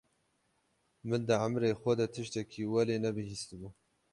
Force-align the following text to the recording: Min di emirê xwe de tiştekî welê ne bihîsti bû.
Min 1.07 1.21
di 1.27 1.35
emirê 1.45 1.71
xwe 1.81 1.93
de 1.99 2.07
tiştekî 2.15 2.63
welê 2.71 2.97
ne 3.03 3.11
bihîsti 3.17 3.55
bû. 3.61 3.69